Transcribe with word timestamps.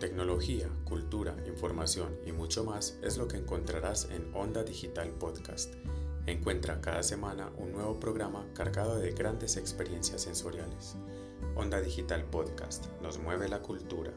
Tecnología, 0.00 0.68
cultura, 0.84 1.34
información 1.48 2.20
y 2.24 2.30
mucho 2.30 2.62
más 2.62 3.00
es 3.02 3.18
lo 3.18 3.26
que 3.26 3.36
encontrarás 3.36 4.08
en 4.12 4.32
Onda 4.32 4.62
Digital 4.62 5.10
Podcast. 5.10 5.74
Encuentra 6.26 6.80
cada 6.80 7.02
semana 7.02 7.50
un 7.56 7.72
nuevo 7.72 7.98
programa 7.98 8.46
cargado 8.54 8.96
de 9.00 9.10
grandes 9.10 9.56
experiencias 9.56 10.22
sensoriales. 10.22 10.94
Onda 11.56 11.80
Digital 11.80 12.24
Podcast 12.26 12.86
nos 13.02 13.18
mueve 13.18 13.48
la 13.48 13.60
cultura. 13.60 14.12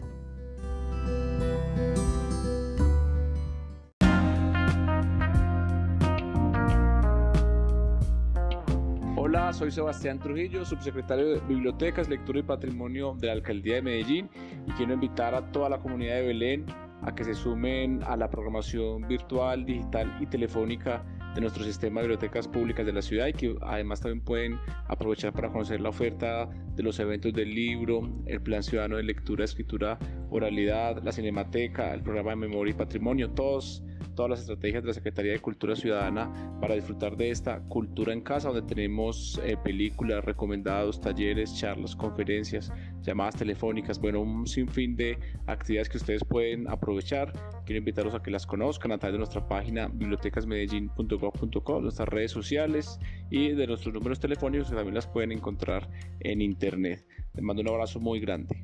Hola, 9.33 9.53
soy 9.53 9.71
Sebastián 9.71 10.19
Trujillo, 10.19 10.65
subsecretario 10.65 11.29
de 11.29 11.39
Bibliotecas, 11.47 12.09
Lectura 12.09 12.39
y 12.39 12.43
Patrimonio 12.43 13.15
de 13.17 13.27
la 13.27 13.33
Alcaldía 13.33 13.75
de 13.75 13.81
Medellín 13.81 14.29
y 14.67 14.71
quiero 14.73 14.93
invitar 14.93 15.33
a 15.33 15.53
toda 15.53 15.69
la 15.69 15.79
comunidad 15.79 16.15
de 16.15 16.23
Belén 16.23 16.65
a 17.01 17.15
que 17.15 17.23
se 17.23 17.33
sumen 17.33 18.03
a 18.03 18.17
la 18.17 18.29
programación 18.29 19.07
virtual, 19.07 19.65
digital 19.65 20.17
y 20.19 20.25
telefónica 20.25 21.05
de 21.33 21.39
nuestro 21.39 21.63
sistema 21.63 22.01
de 22.01 22.07
bibliotecas 22.07 22.45
públicas 22.45 22.85
de 22.85 22.91
la 22.91 23.01
ciudad 23.01 23.27
y 23.27 23.31
que 23.31 23.55
además 23.61 24.01
también 24.01 24.19
pueden 24.19 24.59
aprovechar 24.89 25.31
para 25.31 25.47
conocer 25.47 25.79
la 25.79 25.87
oferta 25.87 26.49
de 26.75 26.83
los 26.83 26.99
eventos 26.99 27.31
del 27.31 27.55
libro, 27.55 28.01
el 28.25 28.41
plan 28.41 28.61
ciudadano 28.61 28.97
de 28.97 29.03
lectura, 29.03 29.45
escritura, 29.45 29.97
oralidad, 30.29 31.01
la 31.03 31.13
cinemateca, 31.13 31.93
el 31.93 32.03
programa 32.03 32.31
de 32.31 32.35
memoria 32.35 32.71
y 32.71 32.75
patrimonio, 32.75 33.29
todos 33.29 33.81
todas 34.21 34.29
las 34.29 34.41
estrategias 34.41 34.83
de 34.83 34.87
la 34.89 34.93
Secretaría 34.93 35.31
de 35.31 35.39
Cultura 35.39 35.75
Ciudadana 35.75 36.31
para 36.61 36.75
disfrutar 36.75 37.17
de 37.17 37.31
esta 37.31 37.59
cultura 37.61 38.13
en 38.13 38.21
casa, 38.21 38.49
donde 38.49 38.61
tenemos 38.71 39.41
eh, 39.43 39.57
películas, 39.63 40.23
recomendados, 40.23 41.01
talleres, 41.01 41.57
charlas, 41.57 41.95
conferencias, 41.95 42.71
llamadas 43.01 43.37
telefónicas, 43.37 43.99
bueno, 43.99 44.21
un 44.21 44.45
sinfín 44.45 44.95
de 44.95 45.17
actividades 45.47 45.89
que 45.89 45.97
ustedes 45.97 46.23
pueden 46.23 46.69
aprovechar. 46.69 47.33
Quiero 47.65 47.79
invitarlos 47.79 48.13
a 48.13 48.21
que 48.21 48.29
las 48.29 48.45
conozcan 48.45 48.91
a 48.91 48.99
través 48.99 49.13
de 49.13 49.17
nuestra 49.17 49.47
página 49.47 49.87
bibliotecasmedellin.gov.co, 49.87 51.81
nuestras 51.81 52.07
redes 52.07 52.29
sociales 52.29 52.99
y 53.31 53.53
de 53.53 53.65
nuestros 53.65 53.91
números 53.91 54.19
telefónicos 54.19 54.69
que 54.69 54.75
también 54.75 54.93
las 54.93 55.07
pueden 55.07 55.31
encontrar 55.31 55.89
en 56.19 56.41
internet. 56.41 57.03
Les 57.33 57.43
mando 57.43 57.63
un 57.63 57.69
abrazo 57.69 57.99
muy 57.99 58.19
grande. 58.19 58.63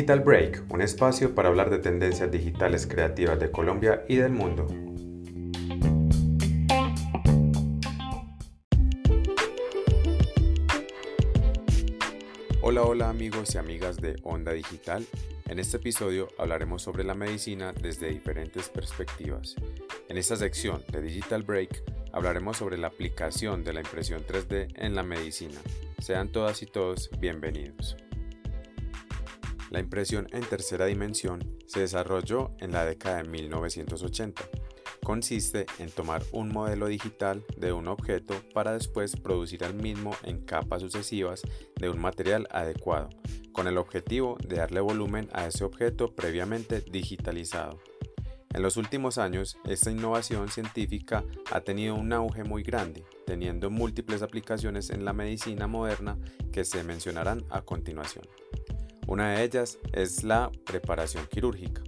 Digital 0.00 0.20
Break, 0.20 0.64
un 0.70 0.80
espacio 0.80 1.34
para 1.34 1.50
hablar 1.50 1.68
de 1.68 1.78
tendencias 1.78 2.30
digitales 2.30 2.86
creativas 2.86 3.38
de 3.38 3.50
Colombia 3.50 4.02
y 4.08 4.16
del 4.16 4.32
mundo. 4.32 4.66
Hola, 12.62 12.82
hola 12.84 13.10
amigos 13.10 13.54
y 13.54 13.58
amigas 13.58 13.98
de 13.98 14.16
Onda 14.22 14.52
Digital. 14.52 15.06
En 15.50 15.58
este 15.58 15.76
episodio 15.76 16.28
hablaremos 16.38 16.80
sobre 16.80 17.04
la 17.04 17.14
medicina 17.14 17.74
desde 17.74 18.08
diferentes 18.08 18.70
perspectivas. 18.70 19.54
En 20.08 20.16
esta 20.16 20.36
sección 20.36 20.82
de 20.90 21.02
Digital 21.02 21.42
Break 21.42 21.82
hablaremos 22.14 22.56
sobre 22.56 22.78
la 22.78 22.86
aplicación 22.86 23.64
de 23.64 23.74
la 23.74 23.80
impresión 23.80 24.24
3D 24.26 24.72
en 24.76 24.94
la 24.94 25.02
medicina. 25.02 25.60
Sean 25.98 26.32
todas 26.32 26.62
y 26.62 26.66
todos 26.66 27.10
bienvenidos. 27.20 27.98
La 29.70 29.78
impresión 29.78 30.26
en 30.32 30.40
tercera 30.40 30.86
dimensión 30.86 31.56
se 31.66 31.80
desarrolló 31.80 32.50
en 32.58 32.72
la 32.72 32.84
década 32.84 33.22
de 33.22 33.28
1980. 33.28 34.42
Consiste 35.04 35.66
en 35.78 35.90
tomar 35.90 36.24
un 36.32 36.48
modelo 36.48 36.88
digital 36.88 37.44
de 37.56 37.72
un 37.72 37.86
objeto 37.86 38.34
para 38.52 38.72
después 38.72 39.14
producir 39.14 39.62
el 39.62 39.74
mismo 39.74 40.10
en 40.24 40.44
capas 40.44 40.82
sucesivas 40.82 41.42
de 41.76 41.88
un 41.88 42.00
material 42.00 42.48
adecuado, 42.50 43.10
con 43.52 43.68
el 43.68 43.78
objetivo 43.78 44.36
de 44.44 44.56
darle 44.56 44.80
volumen 44.80 45.28
a 45.32 45.46
ese 45.46 45.62
objeto 45.62 46.16
previamente 46.16 46.80
digitalizado. 46.80 47.80
En 48.52 48.62
los 48.62 48.76
últimos 48.76 49.18
años, 49.18 49.56
esta 49.64 49.92
innovación 49.92 50.48
científica 50.48 51.24
ha 51.52 51.60
tenido 51.60 51.94
un 51.94 52.12
auge 52.12 52.42
muy 52.42 52.64
grande, 52.64 53.04
teniendo 53.24 53.70
múltiples 53.70 54.22
aplicaciones 54.22 54.90
en 54.90 55.04
la 55.04 55.12
medicina 55.12 55.68
moderna 55.68 56.18
que 56.52 56.64
se 56.64 56.82
mencionarán 56.82 57.44
a 57.50 57.62
continuación. 57.62 58.24
Una 59.10 59.32
de 59.32 59.42
ellas 59.42 59.76
es 59.92 60.22
la 60.22 60.52
preparación 60.64 61.26
quirúrgica, 61.26 61.82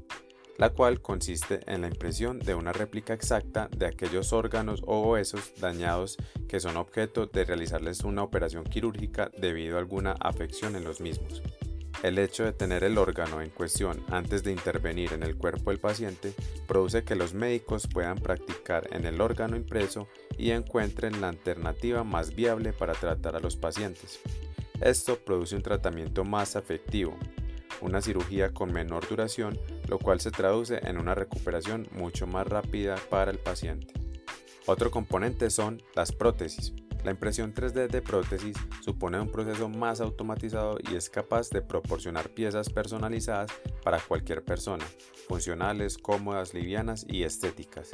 la 0.58 0.70
cual 0.70 1.00
consiste 1.00 1.60
en 1.68 1.82
la 1.82 1.86
impresión 1.86 2.40
de 2.40 2.56
una 2.56 2.72
réplica 2.72 3.14
exacta 3.14 3.68
de 3.76 3.86
aquellos 3.86 4.32
órganos 4.32 4.82
o 4.88 5.02
huesos 5.02 5.52
dañados 5.60 6.16
que 6.48 6.58
son 6.58 6.76
objeto 6.76 7.26
de 7.26 7.44
realizarles 7.44 8.00
una 8.00 8.24
operación 8.24 8.64
quirúrgica 8.64 9.30
debido 9.38 9.76
a 9.76 9.78
alguna 9.78 10.16
afección 10.18 10.74
en 10.74 10.82
los 10.82 11.00
mismos. 11.00 11.44
El 12.02 12.18
hecho 12.18 12.42
de 12.42 12.52
tener 12.52 12.82
el 12.82 12.98
órgano 12.98 13.40
en 13.40 13.50
cuestión 13.50 14.04
antes 14.10 14.42
de 14.42 14.50
intervenir 14.50 15.12
en 15.12 15.22
el 15.22 15.36
cuerpo 15.36 15.70
del 15.70 15.78
paciente 15.78 16.34
produce 16.66 17.04
que 17.04 17.14
los 17.14 17.34
médicos 17.34 17.86
puedan 17.86 18.18
practicar 18.18 18.88
en 18.90 19.06
el 19.06 19.20
órgano 19.20 19.56
impreso 19.56 20.08
y 20.36 20.50
encuentren 20.50 21.20
la 21.20 21.28
alternativa 21.28 22.02
más 22.02 22.34
viable 22.34 22.72
para 22.72 22.94
tratar 22.94 23.36
a 23.36 23.40
los 23.40 23.54
pacientes. 23.54 24.18
Esto 24.82 25.16
produce 25.24 25.54
un 25.54 25.62
tratamiento 25.62 26.24
más 26.24 26.56
efectivo, 26.56 27.16
una 27.80 28.02
cirugía 28.02 28.52
con 28.52 28.72
menor 28.72 29.08
duración, 29.08 29.56
lo 29.86 30.00
cual 30.00 30.18
se 30.18 30.32
traduce 30.32 30.80
en 30.82 30.98
una 30.98 31.14
recuperación 31.14 31.86
mucho 31.92 32.26
más 32.26 32.48
rápida 32.48 32.96
para 33.08 33.30
el 33.30 33.38
paciente. 33.38 33.94
Otro 34.66 34.90
componente 34.90 35.50
son 35.50 35.80
las 35.94 36.10
prótesis. 36.10 36.72
La 37.04 37.12
impresión 37.12 37.54
3D 37.54 37.88
de 37.88 38.02
prótesis 38.02 38.56
supone 38.80 39.20
un 39.20 39.30
proceso 39.30 39.68
más 39.68 40.00
automatizado 40.00 40.78
y 40.90 40.96
es 40.96 41.08
capaz 41.08 41.50
de 41.50 41.62
proporcionar 41.62 42.30
piezas 42.30 42.68
personalizadas 42.68 43.52
para 43.84 44.00
cualquier 44.00 44.44
persona, 44.44 44.84
funcionales, 45.28 45.96
cómodas, 45.96 46.54
livianas 46.54 47.06
y 47.08 47.22
estéticas. 47.22 47.90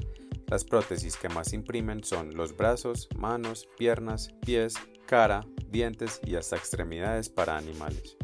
Las 0.47 0.65
prótesis 0.65 1.17
que 1.17 1.29
más 1.29 1.53
imprimen 1.53 2.03
son 2.03 2.35
los 2.35 2.57
brazos, 2.57 3.09
manos, 3.15 3.69
piernas, 3.77 4.31
pies, 4.45 4.75
cara, 5.09 5.47
dientes 5.71 6.21
y 6.23 6.37
hasta 6.37 6.57
extremidades 6.57 7.31
para 7.31 7.57
animales. 7.57 8.19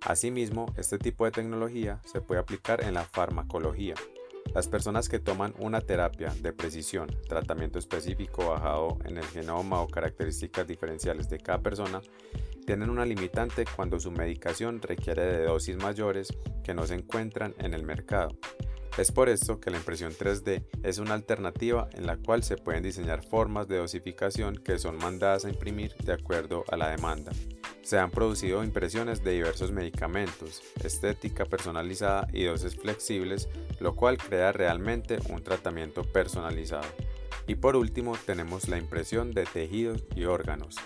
Asimismo, 0.00 0.72
este 0.78 0.96
tipo 0.96 1.26
de 1.26 1.32
tecnología 1.32 2.00
se 2.06 2.22
puede 2.22 2.40
aplicar 2.40 2.82
en 2.82 2.94
la 2.94 3.04
farmacología. 3.04 3.94
Las 4.54 4.66
personas 4.66 5.10
que 5.10 5.18
toman 5.18 5.52
una 5.58 5.82
terapia 5.82 6.32
de 6.40 6.54
precisión, 6.54 7.08
tratamiento 7.28 7.78
específico 7.78 8.48
bajado 8.48 8.96
en 9.04 9.18
el 9.18 9.24
genoma 9.24 9.82
o 9.82 9.88
características 9.88 10.66
diferenciales 10.66 11.28
de 11.28 11.40
cada 11.40 11.58
persona, 11.60 12.00
tienen 12.64 12.88
una 12.88 13.04
limitante 13.04 13.66
cuando 13.76 14.00
su 14.00 14.10
medicación 14.10 14.80
requiere 14.80 15.26
de 15.26 15.44
dosis 15.44 15.76
mayores 15.76 16.34
que 16.64 16.72
no 16.72 16.86
se 16.86 16.94
encuentran 16.94 17.54
en 17.58 17.74
el 17.74 17.84
mercado. 17.84 18.30
Es 19.00 19.12
por 19.12 19.30
esto 19.30 19.60
que 19.60 19.70
la 19.70 19.78
impresión 19.78 20.12
3D 20.12 20.62
es 20.82 20.98
una 20.98 21.14
alternativa 21.14 21.88
en 21.94 22.06
la 22.06 22.18
cual 22.18 22.42
se 22.42 22.58
pueden 22.58 22.82
diseñar 22.82 23.24
formas 23.24 23.66
de 23.66 23.78
dosificación 23.78 24.56
que 24.56 24.78
son 24.78 24.98
mandadas 24.98 25.46
a 25.46 25.48
imprimir 25.48 25.94
de 26.04 26.12
acuerdo 26.12 26.64
a 26.70 26.76
la 26.76 26.90
demanda. 26.90 27.32
Se 27.80 27.98
han 27.98 28.10
producido 28.10 28.62
impresiones 28.62 29.24
de 29.24 29.32
diversos 29.32 29.72
medicamentos, 29.72 30.60
estética 30.84 31.46
personalizada 31.46 32.28
y 32.34 32.44
dosis 32.44 32.76
flexibles, 32.76 33.48
lo 33.80 33.96
cual 33.96 34.18
crea 34.18 34.52
realmente 34.52 35.18
un 35.30 35.42
tratamiento 35.42 36.02
personalizado. 36.02 36.84
Y 37.46 37.54
por 37.54 37.76
último 37.76 38.18
tenemos 38.26 38.68
la 38.68 38.76
impresión 38.76 39.30
de 39.30 39.44
tejidos 39.44 40.04
y 40.14 40.24
órganos. 40.24 40.76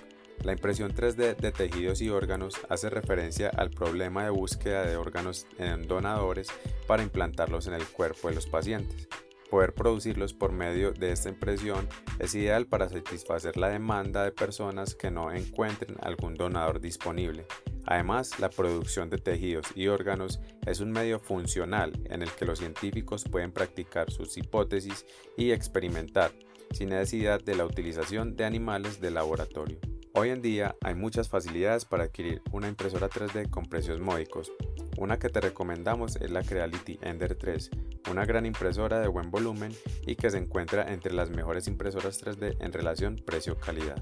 La 0.43 0.53
impresión 0.53 0.95
3D 0.95 1.37
de 1.37 1.53
tejidos 1.53 2.03
y 2.03 2.11
órganos 2.11 2.55
hace 2.69 2.91
referencia 2.91 3.49
al 3.49 3.71
problema 3.71 4.25
de 4.25 4.31
búsqueda 4.31 4.85
de 4.85 4.97
órganos 4.97 5.47
en 5.59 5.87
donadores 5.87 6.49
para 6.87 7.03
implantarlos 7.03 7.67
en 7.67 7.75
el 7.75 7.87
cuerpo 7.87 8.29
de 8.29 8.35
los 8.35 8.47
pacientes. 8.47 9.09
Poder 9.51 9.73
producirlos 9.73 10.35
por 10.35 10.53
medio 10.53 10.93
de 10.93 11.13
esta 11.13 11.29
impresión 11.29 11.89
es 12.19 12.35
ideal 12.35 12.67
para 12.67 12.89
satisfacer 12.89 13.57
la 13.57 13.69
demanda 13.69 14.25
de 14.25 14.33
personas 14.33 14.95
que 14.95 15.11
no 15.11 15.33
encuentren 15.33 15.97
algún 16.03 16.35
donador 16.35 16.81
disponible. 16.81 17.47
Además, 17.87 18.41
la 18.41 18.51
producción 18.51 19.11
de 19.11 19.19
tejidos 19.19 19.67
y 19.75 19.89
órganos 19.89 20.41
es 20.67 20.81
un 20.81 20.91
medio 20.91 21.21
funcional 21.21 21.93
en 22.07 22.23
el 22.23 22.33
que 22.33 22.47
los 22.47 22.59
científicos 22.59 23.25
pueden 23.31 23.53
practicar 23.53 24.11
sus 24.11 24.37
hipótesis 24.37 25.07
y 25.37 25.53
experimentar, 25.53 26.33
sin 26.73 26.89
necesidad 26.89 27.41
de 27.43 27.55
la 27.55 27.67
utilización 27.67 28.37
de 28.37 28.47
animales 28.47 29.01
de 29.01 29.11
laboratorio. 29.11 29.79
Hoy 30.17 30.31
en 30.31 30.43
día 30.43 30.77
hay 30.81 30.95
muchas 30.95 31.29
facilidades 31.29 31.85
para 31.85 32.05
adquirir 32.05 32.41
una 32.53 32.69
impresora 32.69 33.09
3D 33.09 33.51
con 33.51 33.65
precios 33.65 33.99
módicos. 33.99 34.53
Una 34.97 35.19
que 35.19 35.29
te 35.29 35.41
recomendamos 35.41 36.15
es 36.15 36.31
la 36.31 36.45
Creality 36.45 37.01
Ender 37.03 37.35
3, 37.35 37.71
una 38.13 38.25
gran 38.25 38.47
impresora 38.47 39.01
de 39.01 39.09
buen 39.09 39.33
volumen 39.33 39.73
y 40.07 40.15
que 40.15 40.31
se 40.31 40.39
encuentra 40.39 40.93
entre 40.93 41.13
las 41.13 41.31
mejores 41.31 41.67
impresoras 41.67 42.23
3D 42.25 42.59
en 42.61 42.73
relación 42.73 43.17
precio-calidad. 43.27 44.01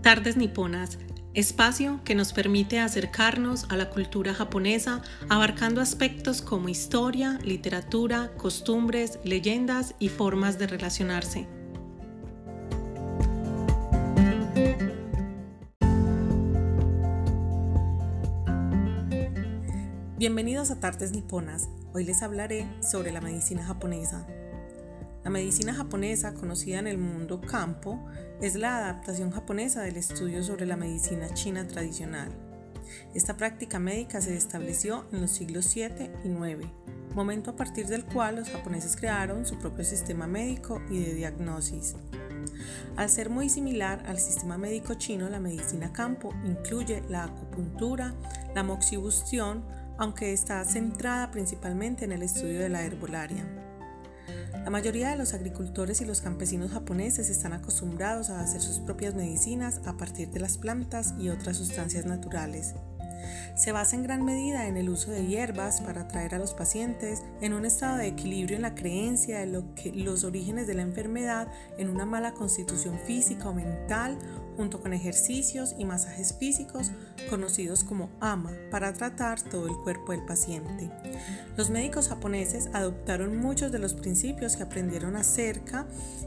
Tardes 0.00 0.36
niponas 0.36 0.96
espacio 1.34 2.00
que 2.04 2.14
nos 2.14 2.32
permite 2.32 2.78
acercarnos 2.78 3.66
a 3.70 3.76
la 3.76 3.88
cultura 3.88 4.34
japonesa 4.34 5.02
abarcando 5.28 5.80
aspectos 5.80 6.42
como 6.42 6.68
historia, 6.68 7.38
literatura, 7.42 8.32
costumbres, 8.36 9.18
leyendas 9.24 9.94
y 9.98 10.08
formas 10.08 10.58
de 10.58 10.66
relacionarse. 10.66 11.48
Bienvenidos 20.18 20.70
a 20.70 20.78
Tartes 20.78 21.12
Niponas. 21.12 21.68
Hoy 21.94 22.04
les 22.04 22.22
hablaré 22.22 22.68
sobre 22.80 23.10
la 23.10 23.20
medicina 23.20 23.64
japonesa. 23.64 24.26
La 25.24 25.30
medicina 25.30 25.72
japonesa, 25.72 26.34
conocida 26.34 26.80
en 26.80 26.88
el 26.88 26.98
mundo 26.98 27.40
campo, 27.40 28.04
es 28.40 28.56
la 28.56 28.78
adaptación 28.78 29.30
japonesa 29.30 29.82
del 29.82 29.96
estudio 29.96 30.42
sobre 30.42 30.66
la 30.66 30.76
medicina 30.76 31.32
china 31.32 31.66
tradicional. 31.66 32.32
Esta 33.14 33.36
práctica 33.36 33.78
médica 33.78 34.20
se 34.20 34.36
estableció 34.36 35.06
en 35.12 35.20
los 35.20 35.30
siglos 35.30 35.66
7 35.66 36.10
y 36.24 36.28
9, 36.28 36.64
momento 37.14 37.52
a 37.52 37.56
partir 37.56 37.86
del 37.86 38.04
cual 38.04 38.36
los 38.36 38.50
japoneses 38.50 38.96
crearon 38.96 39.46
su 39.46 39.58
propio 39.58 39.84
sistema 39.84 40.26
médico 40.26 40.82
y 40.90 40.98
de 40.98 41.14
diagnosis. 41.14 41.94
Al 42.96 43.08
ser 43.08 43.30
muy 43.30 43.48
similar 43.48 44.02
al 44.06 44.18
sistema 44.18 44.58
médico 44.58 44.94
chino, 44.94 45.28
la 45.28 45.38
medicina 45.40 45.92
campo 45.92 46.34
incluye 46.44 47.02
la 47.08 47.24
acupuntura, 47.24 48.14
la 48.54 48.64
moxibustión, 48.64 49.64
aunque 49.98 50.32
está 50.32 50.64
centrada 50.64 51.30
principalmente 51.30 52.04
en 52.04 52.12
el 52.12 52.22
estudio 52.22 52.58
de 52.58 52.68
la 52.68 52.82
herbolaria. 52.82 53.46
La 54.64 54.70
mayoría 54.70 55.10
de 55.10 55.16
los 55.16 55.34
agricultores 55.34 56.00
y 56.00 56.04
los 56.04 56.20
campesinos 56.20 56.70
japoneses 56.70 57.28
están 57.30 57.52
acostumbrados 57.52 58.30
a 58.30 58.40
hacer 58.40 58.60
sus 58.60 58.78
propias 58.78 59.14
medicinas 59.14 59.80
a 59.86 59.96
partir 59.96 60.30
de 60.30 60.38
las 60.38 60.56
plantas 60.56 61.14
y 61.18 61.30
otras 61.30 61.56
sustancias 61.56 62.06
naturales. 62.06 62.74
Se 63.56 63.72
basa 63.72 63.96
en 63.96 64.04
gran 64.04 64.24
medida 64.24 64.68
en 64.68 64.76
el 64.76 64.88
uso 64.88 65.10
de 65.10 65.26
hierbas 65.26 65.80
para 65.80 66.02
atraer 66.02 66.36
a 66.36 66.38
los 66.38 66.54
pacientes 66.54 67.22
en 67.40 67.54
un 67.54 67.64
estado 67.64 67.96
de 67.96 68.06
equilibrio 68.06 68.56
en 68.56 68.62
la 68.62 68.74
creencia 68.74 69.40
de 69.40 69.46
lo 69.46 69.74
que 69.74 69.92
los 69.92 70.22
orígenes 70.22 70.68
de 70.68 70.74
la 70.74 70.82
enfermedad 70.82 71.48
en 71.76 71.88
una 71.88 72.06
mala 72.06 72.32
constitución 72.32 72.98
física 73.04 73.48
o 73.48 73.54
mental 73.54 74.16
junto 74.56 74.80
con 74.80 74.92
ejercicios 74.92 75.74
y 75.78 75.84
masajes 75.84 76.34
físicos 76.38 76.90
conocidos 77.30 77.84
como 77.84 78.10
AMA 78.20 78.52
para 78.70 78.92
tratar 78.92 79.40
todo 79.40 79.66
el 79.66 79.76
cuerpo 79.76 80.12
del 80.12 80.24
paciente. 80.24 80.90
Los 81.56 81.70
médicos 81.70 82.08
japoneses 82.08 82.68
adoptaron 82.72 83.36
muchos 83.36 83.72
de 83.72 83.78
los 83.78 83.94
principios 83.94 84.56
que 84.56 84.62
aprendieron 84.62 85.16
acerca, 85.16 85.86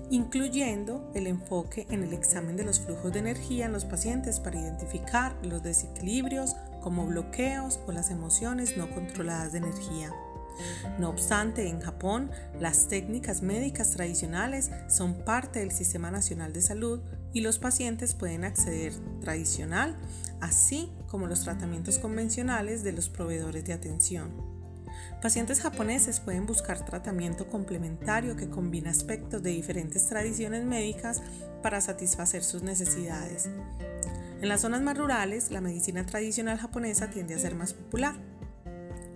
incluyendo 0.10 1.12
el 1.16 1.27
enfoque 1.27 1.88
en 1.89 2.04
el 2.04 2.13
examen 2.13 2.56
de 2.56 2.66
los 2.66 2.80
flujos 2.80 3.13
de 3.13 3.19
energía 3.19 3.66
en 3.66 3.74
los 3.74 3.86
pacientes 3.86 4.39
para 4.39 4.60
identificar 4.60 5.36
los 5.44 5.63
desequilibrios 5.63 6.56
como 6.81 7.06
bloqueos 7.07 7.80
o 7.88 7.92
las 7.92 8.12
emociones 8.12 8.78
no 8.78 8.89
controladas 8.89 9.51
de 9.51 9.60
energía. 9.60 10.13
No 11.00 11.10
obstante, 11.10 11.68
en 11.68 11.81
Japón, 11.81 12.31
las 12.60 12.88
técnicas 12.88 13.42
médicas 13.42 13.92
tradicionales 13.92 14.71
son 14.88 15.13
parte 15.25 15.60
del 15.60 15.71
Sistema 15.71 16.12
Nacional 16.12 16.54
de 16.54 16.62
Salud 16.62 17.01
y 17.35 17.41
los 17.41 17.59
pacientes 17.59 18.13
pueden 18.13 18.45
acceder 18.45 18.93
tradicional, 19.19 19.97
así 20.39 20.89
como 21.07 21.27
los 21.27 21.43
tratamientos 21.43 21.99
convencionales 21.99 22.81
de 22.81 22.93
los 22.93 23.09
proveedores 23.09 23.65
de 23.65 23.73
atención. 23.73 24.31
Pacientes 25.21 25.59
japoneses 25.59 26.21
pueden 26.21 26.45
buscar 26.45 26.85
tratamiento 26.85 27.49
complementario 27.49 28.37
que 28.37 28.49
combina 28.49 28.89
aspectos 28.89 29.43
de 29.43 29.49
diferentes 29.49 30.07
tradiciones 30.07 30.63
médicas 30.63 31.21
para 31.61 31.81
satisfacer 31.81 32.41
sus 32.41 32.63
necesidades. 32.63 33.49
En 34.41 34.47
las 34.47 34.61
zonas 34.61 34.81
más 34.81 34.97
rurales, 34.97 35.51
la 35.51 35.59
medicina 35.59 36.05
tradicional 36.05 36.57
japonesa 36.57 37.09
tiende 37.09 37.35
a 37.35 37.39
ser 37.39 37.53
más 37.53 37.73
popular. 37.73 38.15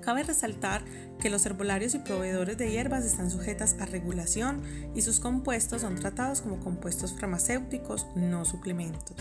Cabe 0.01 0.23
resaltar 0.23 0.83
que 1.19 1.29
los 1.29 1.45
herbolarios 1.45 1.95
y 1.95 1.99
proveedores 1.99 2.57
de 2.57 2.71
hierbas 2.71 3.05
están 3.05 3.29
sujetas 3.29 3.75
a 3.79 3.85
regulación 3.85 4.61
y 4.95 5.01
sus 5.01 5.19
compuestos 5.19 5.81
son 5.81 5.95
tratados 5.95 6.41
como 6.41 6.59
compuestos 6.59 7.13
farmacéuticos, 7.13 8.07
no 8.15 8.45
suplementos. 8.45 9.17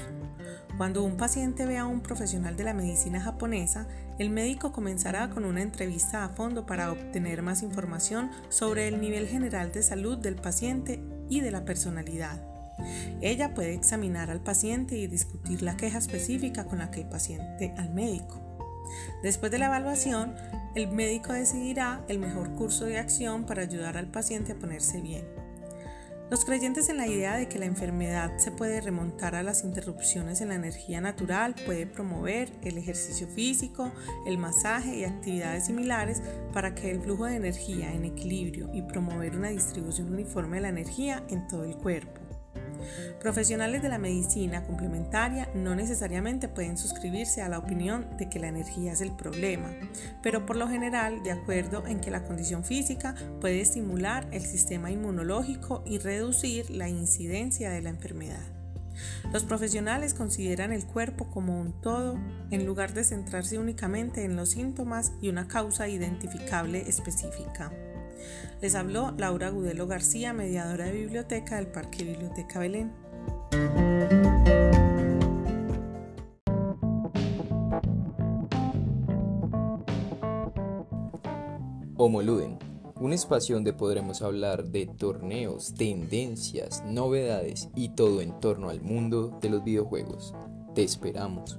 Cuando 0.76 1.02
un 1.02 1.16
paciente 1.16 1.66
ve 1.66 1.76
a 1.76 1.86
un 1.86 2.00
profesional 2.00 2.56
de 2.56 2.64
la 2.64 2.72
medicina 2.72 3.20
japonesa, 3.20 3.88
el 4.18 4.30
médico 4.30 4.70
comenzará 4.72 5.28
con 5.28 5.44
una 5.44 5.62
entrevista 5.62 6.24
a 6.24 6.28
fondo 6.28 6.66
para 6.66 6.92
obtener 6.92 7.42
más 7.42 7.62
información 7.62 8.30
sobre 8.48 8.86
el 8.86 9.00
nivel 9.00 9.26
general 9.26 9.72
de 9.72 9.82
salud 9.82 10.18
del 10.18 10.36
paciente 10.36 11.02
y 11.28 11.40
de 11.40 11.50
la 11.50 11.64
personalidad. 11.64 12.40
Ella 13.20 13.54
puede 13.54 13.74
examinar 13.74 14.30
al 14.30 14.40
paciente 14.40 14.96
y 14.96 15.08
discutir 15.08 15.62
la 15.62 15.76
queja 15.76 15.98
específica 15.98 16.64
con 16.64 16.78
la 16.78 16.92
que 16.92 17.00
el 17.00 17.08
paciente 17.08 17.74
al 17.76 17.90
médico. 17.92 18.47
Después 19.22 19.50
de 19.52 19.58
la 19.58 19.66
evaluación, 19.66 20.34
el 20.74 20.88
médico 20.88 21.32
decidirá 21.32 22.04
el 22.08 22.18
mejor 22.18 22.54
curso 22.54 22.84
de 22.84 22.98
acción 22.98 23.44
para 23.44 23.62
ayudar 23.62 23.96
al 23.96 24.10
paciente 24.10 24.52
a 24.52 24.58
ponerse 24.58 25.00
bien. 25.00 25.24
Los 26.30 26.44
creyentes 26.44 26.90
en 26.90 26.98
la 26.98 27.06
idea 27.06 27.36
de 27.36 27.48
que 27.48 27.58
la 27.58 27.64
enfermedad 27.64 28.36
se 28.36 28.50
puede 28.50 28.82
remontar 28.82 29.34
a 29.34 29.42
las 29.42 29.64
interrupciones 29.64 30.42
en 30.42 30.48
la 30.48 30.56
energía 30.56 31.00
natural 31.00 31.54
puede 31.64 31.86
promover 31.86 32.52
el 32.62 32.76
ejercicio 32.76 33.26
físico, 33.28 33.90
el 34.26 34.36
masaje 34.36 34.98
y 34.98 35.04
actividades 35.04 35.66
similares 35.66 36.20
para 36.52 36.74
que 36.74 36.90
el 36.90 37.00
flujo 37.00 37.24
de 37.24 37.36
energía 37.36 37.94
en 37.94 38.04
equilibrio 38.04 38.68
y 38.74 38.82
promover 38.82 39.36
una 39.36 39.48
distribución 39.48 40.12
uniforme 40.12 40.58
de 40.58 40.62
la 40.62 40.68
energía 40.68 41.24
en 41.30 41.48
todo 41.48 41.64
el 41.64 41.76
cuerpo. 41.76 42.17
Profesionales 43.20 43.82
de 43.82 43.88
la 43.88 43.98
medicina 43.98 44.62
complementaria 44.64 45.48
no 45.54 45.74
necesariamente 45.74 46.48
pueden 46.48 46.78
suscribirse 46.78 47.42
a 47.42 47.48
la 47.48 47.58
opinión 47.58 48.06
de 48.16 48.28
que 48.28 48.38
la 48.38 48.48
energía 48.48 48.92
es 48.92 49.00
el 49.00 49.12
problema, 49.12 49.70
pero 50.22 50.46
por 50.46 50.56
lo 50.56 50.68
general 50.68 51.22
de 51.22 51.32
acuerdo 51.32 51.86
en 51.86 52.00
que 52.00 52.10
la 52.10 52.24
condición 52.24 52.64
física 52.64 53.14
puede 53.40 53.60
estimular 53.60 54.26
el 54.32 54.42
sistema 54.42 54.90
inmunológico 54.90 55.82
y 55.86 55.98
reducir 55.98 56.70
la 56.70 56.88
incidencia 56.88 57.70
de 57.70 57.82
la 57.82 57.90
enfermedad. 57.90 58.58
Los 59.32 59.44
profesionales 59.44 60.14
consideran 60.14 60.72
el 60.72 60.86
cuerpo 60.86 61.30
como 61.30 61.60
un 61.60 61.80
todo 61.80 62.18
en 62.50 62.66
lugar 62.66 62.94
de 62.94 63.04
centrarse 63.04 63.58
únicamente 63.58 64.24
en 64.24 64.36
los 64.36 64.50
síntomas 64.50 65.12
y 65.20 65.28
una 65.28 65.48
causa 65.48 65.88
identificable 65.88 66.88
específica. 66.88 67.70
Les 68.60 68.74
habló 68.74 69.12
Laura 69.16 69.50
Gudelo 69.50 69.86
García, 69.86 70.32
mediadora 70.32 70.86
de 70.86 70.92
biblioteca 70.92 71.56
del 71.56 71.68
Parque 71.68 72.04
Biblioteca 72.04 72.58
Belén. 72.58 72.92
Homoluden, 81.96 82.58
un 83.00 83.12
espacio 83.12 83.56
donde 83.56 83.72
podremos 83.72 84.22
hablar 84.22 84.64
de 84.64 84.86
torneos, 84.86 85.74
tendencias, 85.74 86.82
novedades 86.86 87.68
y 87.74 87.90
todo 87.90 88.20
en 88.20 88.38
torno 88.40 88.70
al 88.70 88.80
mundo 88.80 89.38
de 89.40 89.50
los 89.50 89.64
videojuegos. 89.64 90.34
Te 90.74 90.84
esperamos. 90.84 91.58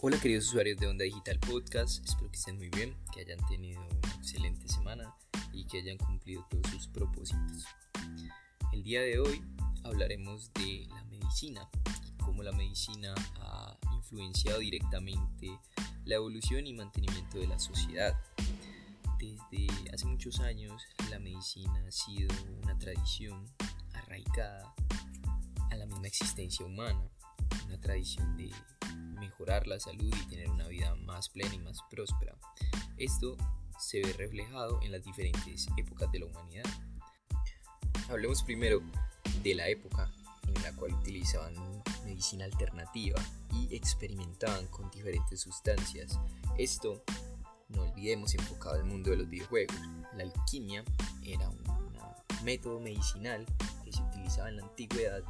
Hola 0.00 0.16
queridos 0.20 0.46
usuarios 0.46 0.78
de 0.78 0.86
Onda 0.86 1.02
Digital 1.02 1.40
Podcast, 1.40 2.04
espero 2.04 2.30
que 2.30 2.36
estén 2.36 2.56
muy 2.56 2.68
bien, 2.68 2.96
que 3.12 3.22
hayan 3.22 3.44
tenido 3.48 3.80
una 3.80 4.14
excelente 4.14 4.68
semana 4.68 5.12
y 5.52 5.66
que 5.66 5.78
hayan 5.78 5.96
cumplido 5.98 6.46
todos 6.48 6.68
sus 6.68 6.86
propósitos. 6.86 7.64
El 8.72 8.84
día 8.84 9.02
de 9.02 9.18
hoy 9.18 9.42
hablaremos 9.82 10.52
de 10.52 10.86
la 10.88 11.02
medicina 11.06 11.68
y 12.06 12.22
cómo 12.22 12.44
la 12.44 12.52
medicina 12.52 13.12
ha 13.40 13.76
influenciado 13.92 14.60
directamente 14.60 15.58
la 16.04 16.14
evolución 16.14 16.68
y 16.68 16.74
mantenimiento 16.74 17.38
de 17.40 17.48
la 17.48 17.58
sociedad. 17.58 18.16
Desde 19.18 19.66
hace 19.92 20.06
muchos 20.06 20.38
años 20.38 20.80
la 21.10 21.18
medicina 21.18 21.84
ha 21.84 21.90
sido 21.90 22.32
una 22.62 22.78
tradición 22.78 23.44
arraigada 23.94 24.72
a 25.72 25.74
la 25.74 25.86
misma 25.86 26.06
existencia 26.06 26.64
humana, 26.64 27.02
una 27.66 27.80
tradición 27.80 28.36
de 28.36 28.52
mejorar 28.96 29.66
la 29.66 29.80
salud 29.80 30.14
y 30.14 30.28
tener 30.28 30.50
una 30.50 30.68
vida 30.68 30.94
más 30.96 31.28
plena 31.28 31.54
y 31.54 31.58
más 31.58 31.78
próspera. 31.90 32.36
Esto 32.96 33.36
se 33.78 34.00
ve 34.00 34.12
reflejado 34.12 34.80
en 34.82 34.92
las 34.92 35.04
diferentes 35.04 35.68
épocas 35.76 36.10
de 36.12 36.20
la 36.20 36.26
humanidad. 36.26 36.64
Hablemos 38.08 38.42
primero 38.42 38.80
de 39.42 39.54
la 39.54 39.68
época 39.68 40.10
en 40.46 40.62
la 40.62 40.72
cual 40.74 40.94
utilizaban 40.94 41.54
medicina 42.04 42.46
alternativa 42.46 43.20
y 43.52 43.74
experimentaban 43.74 44.66
con 44.68 44.90
diferentes 44.90 45.40
sustancias. 45.40 46.18
Esto, 46.56 47.04
no 47.68 47.82
olvidemos, 47.82 48.34
enfocado 48.34 48.76
al 48.76 48.84
mundo 48.84 49.10
de 49.10 49.18
los 49.18 49.28
videojuegos. 49.28 49.76
La 50.14 50.24
alquimia 50.24 50.84
era 51.22 51.48
un 51.48 51.58
método 52.44 52.80
medicinal 52.80 53.44
que 53.84 53.92
se 53.92 54.02
utilizaba 54.02 54.48
en 54.48 54.56
la 54.56 54.62
antigüedad 54.62 55.22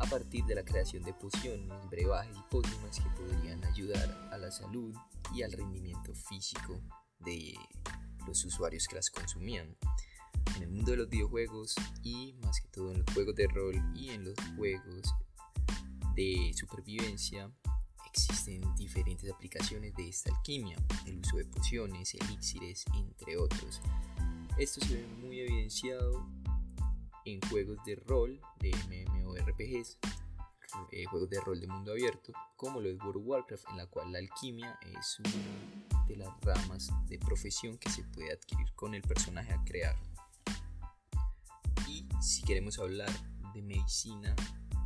a 0.00 0.06
partir 0.06 0.44
de 0.46 0.54
la 0.54 0.64
creación 0.64 1.02
de 1.04 1.12
pociones, 1.12 1.68
brebajes 1.90 2.34
y 2.36 2.42
pócimas 2.50 2.98
que 2.98 3.10
podrían 3.10 3.62
ayudar 3.64 4.28
a 4.32 4.38
la 4.38 4.50
salud 4.50 4.94
y 5.34 5.42
al 5.42 5.52
rendimiento 5.52 6.14
físico 6.14 6.80
de 7.20 7.54
los 8.26 8.42
usuarios 8.44 8.88
que 8.88 8.96
las 8.96 9.10
consumían. 9.10 9.76
En 10.56 10.62
el 10.62 10.70
mundo 10.70 10.92
de 10.92 10.96
los 10.96 11.08
videojuegos 11.08 11.74
y 12.02 12.34
más 12.42 12.60
que 12.60 12.68
todo 12.68 12.92
en 12.92 12.98
los 13.00 13.12
juegos 13.12 13.34
de 13.34 13.46
rol 13.48 13.76
y 13.94 14.08
en 14.08 14.24
los 14.24 14.34
juegos 14.56 15.14
de 16.14 16.52
supervivencia 16.54 17.50
existen 18.06 18.62
diferentes 18.76 19.30
aplicaciones 19.30 19.94
de 19.94 20.08
esta 20.08 20.34
alquimia, 20.34 20.76
el 21.06 21.18
uso 21.18 21.36
de 21.36 21.44
pociones, 21.44 22.14
elixires, 22.14 22.84
entre 22.94 23.36
otros. 23.36 23.80
Esto 24.56 24.80
se 24.80 24.94
ve 24.94 25.06
muy 25.20 25.40
evidenciado 25.40 26.26
en 27.24 27.40
juegos 27.48 27.78
de 27.84 27.96
rol 27.96 28.40
de 28.58 28.70
MMORPGs, 28.70 29.98
eh, 30.92 31.04
juegos 31.06 31.28
de 31.30 31.40
rol 31.40 31.60
de 31.60 31.66
mundo 31.66 31.92
abierto, 31.92 32.32
como 32.56 32.80
lo 32.80 32.88
es 32.88 32.98
World 33.00 33.16
of 33.16 33.26
Warcraft, 33.26 33.68
en 33.70 33.76
la 33.76 33.86
cual 33.86 34.12
la 34.12 34.18
alquimia 34.18 34.78
es 34.82 35.18
una 35.20 36.06
de 36.06 36.16
las 36.16 36.40
ramas 36.42 36.90
de 37.08 37.18
profesión 37.18 37.78
que 37.78 37.90
se 37.90 38.04
puede 38.04 38.32
adquirir 38.32 38.72
con 38.74 38.94
el 38.94 39.02
personaje 39.02 39.52
a 39.52 39.62
crear. 39.64 39.96
Y 41.88 42.08
si 42.20 42.42
queremos 42.42 42.78
hablar 42.78 43.10
de 43.52 43.62
medicina 43.62 44.34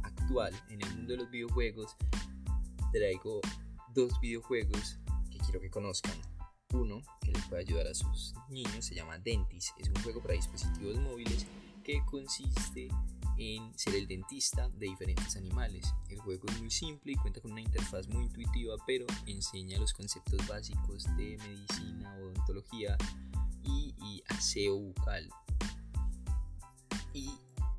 actual 0.02 0.54
en 0.70 0.82
el 0.82 0.94
mundo 0.96 1.12
de 1.12 1.18
los 1.18 1.30
videojuegos, 1.30 1.96
traigo 2.92 3.40
dos 3.94 4.18
videojuegos 4.20 4.98
que 5.30 5.38
quiero 5.38 5.60
que 5.60 5.70
conozcan. 5.70 6.18
Uno 6.72 7.02
que 7.20 7.30
les 7.30 7.44
puede 7.46 7.62
ayudar 7.62 7.86
a 7.86 7.94
sus 7.94 8.34
niños 8.48 8.84
se 8.84 8.94
llama 8.94 9.18
Dentis. 9.18 9.72
Es 9.78 9.88
un 9.88 10.02
juego 10.02 10.20
para 10.20 10.34
dispositivos 10.34 10.98
móviles 10.98 11.46
que 11.84 12.04
consiste 12.06 12.88
en 13.36 13.76
ser 13.78 13.94
el 13.94 14.06
dentista 14.06 14.68
de 14.70 14.86
diferentes 14.86 15.36
animales. 15.36 15.92
El 16.08 16.18
juego 16.20 16.48
es 16.48 16.60
muy 16.60 16.70
simple 16.70 17.12
y 17.12 17.16
cuenta 17.16 17.40
con 17.40 17.52
una 17.52 17.60
interfaz 17.60 18.08
muy 18.08 18.24
intuitiva, 18.24 18.76
pero 18.86 19.06
enseña 19.26 19.78
los 19.78 19.92
conceptos 19.92 20.46
básicos 20.48 21.04
de 21.16 21.36
medicina, 21.38 22.16
odontología 22.16 22.96
y, 23.62 23.94
y 24.02 24.22
aseo 24.28 24.78
bucal. 24.78 25.28
Y 27.12 27.30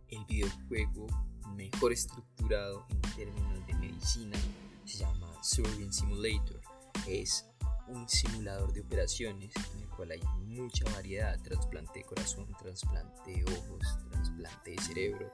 el 0.10 0.26
videojuego 0.26 1.08
mejor 1.56 1.94
estructurado 1.94 2.86
en 2.90 3.02
términos 3.16 3.68
de 3.68 3.74
medicina 3.76 4.38
se 4.86 5.00
llama 5.00 5.32
Surgeon 5.42 5.92
Simulator. 5.92 6.62
Es 7.08 7.46
un 7.88 8.08
simulador 8.10 8.74
de 8.74 8.82
operaciones 8.82 9.52
en 9.74 9.82
el 9.82 9.90
cual 9.90 10.12
hay 10.12 10.22
mucha 10.46 10.86
variedad, 10.92 11.40
trasplante 11.42 12.00
de 12.00 12.06
corazón, 12.06 12.48
trasplante 12.58 13.32
de 13.32 13.44
ojos, 13.44 13.98
trasplante 14.10 14.72
de 14.72 14.82
cerebro, 14.82 15.32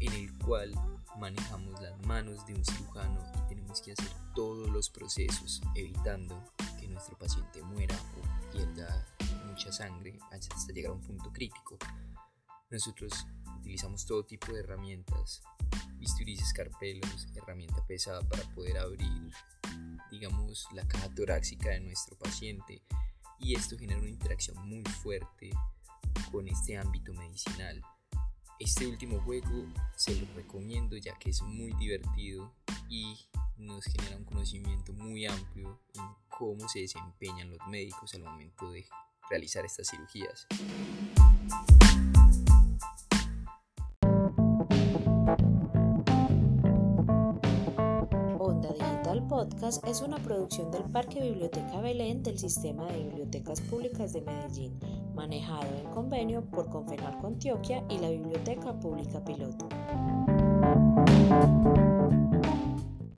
en 0.00 0.12
el 0.12 0.38
cual 0.38 0.72
manejamos 1.18 1.80
las 1.80 1.98
manos 2.06 2.44
de 2.46 2.54
un 2.54 2.64
cirujano 2.64 3.20
y 3.34 3.48
tenemos 3.48 3.80
que 3.80 3.92
hacer 3.92 4.08
todos 4.34 4.68
los 4.70 4.90
procesos 4.90 5.62
evitando 5.74 6.42
que 6.80 6.88
nuestro 6.88 7.16
paciente 7.16 7.62
muera 7.62 7.96
o 8.18 8.52
pierda 8.52 9.06
mucha 9.46 9.72
sangre 9.72 10.18
hasta 10.30 10.72
llegar 10.72 10.90
a 10.90 10.94
un 10.94 11.00
punto 11.00 11.32
crítico. 11.32 11.78
Nosotros 12.70 13.26
utilizamos 13.60 14.04
todo 14.04 14.24
tipo 14.24 14.52
de 14.52 14.60
herramientas, 14.60 15.42
bisturis, 15.98 16.42
escarpelos, 16.42 17.28
herramienta 17.34 17.86
pesada 17.86 18.20
para 18.28 18.42
poder 18.54 18.78
abrir 18.78 19.32
digamos, 20.14 20.66
la 20.72 20.86
caja 20.86 21.12
torácica 21.14 21.70
de 21.70 21.80
nuestro 21.80 22.16
paciente 22.16 22.82
y 23.38 23.54
esto 23.54 23.76
genera 23.76 24.00
una 24.00 24.10
interacción 24.10 24.56
muy 24.68 24.82
fuerte 25.02 25.50
con 26.30 26.48
este 26.48 26.78
ámbito 26.78 27.12
medicinal. 27.12 27.82
Este 28.60 28.86
último 28.86 29.20
juego 29.22 29.66
se 29.96 30.14
lo 30.14 30.32
recomiendo 30.34 30.96
ya 30.96 31.18
que 31.18 31.30
es 31.30 31.42
muy 31.42 31.72
divertido 31.72 32.54
y 32.88 33.18
nos 33.56 33.84
genera 33.84 34.16
un 34.16 34.24
conocimiento 34.24 34.92
muy 34.92 35.26
amplio 35.26 35.80
en 35.94 36.04
cómo 36.28 36.68
se 36.68 36.80
desempeñan 36.80 37.50
los 37.50 37.66
médicos 37.68 38.14
al 38.14 38.22
momento 38.22 38.70
de 38.70 38.86
realizar 39.28 39.64
estas 39.64 39.88
cirugías. 39.88 40.46
Podcast 49.44 49.86
es 49.86 50.00
una 50.00 50.16
producción 50.18 50.70
del 50.70 50.84
Parque 50.84 51.20
Biblioteca 51.20 51.80
Belén 51.80 52.22
del 52.22 52.38
Sistema 52.38 52.86
de 52.86 53.04
Bibliotecas 53.04 53.60
Públicas 53.60 54.12
de 54.12 54.22
Medellín, 54.22 54.78
manejado 55.14 55.66
en 55.78 55.90
convenio 55.90 56.42
por 56.42 56.70
Confenalco 56.70 57.26
Antioquia 57.26 57.84
y 57.90 57.98
la 57.98 58.10
Biblioteca 58.10 58.72
Pública 58.80 59.22
Piloto. 59.24 59.68